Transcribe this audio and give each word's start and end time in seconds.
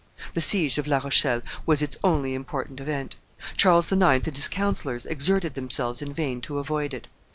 The 0.33 0.41
siege 0.41 0.79
of 0.79 0.87
La 0.87 0.97
Rochelle 0.97 1.43
was 1.67 1.83
its 1.83 1.95
only 2.03 2.33
important 2.33 2.79
event. 2.79 3.17
Charles 3.55 3.91
IX. 3.91 4.01
and 4.25 4.35
his 4.35 4.47
councillors 4.47 5.05
exerted 5.05 5.53
themselves 5.53 6.01
in 6.01 6.11
vain 6.11 6.41
to 6.41 6.57
avoid 6.57 6.95
it. 6.95 7.07